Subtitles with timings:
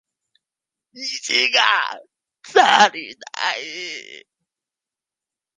[0.93, 1.61] 石が
[2.43, 4.25] 足りない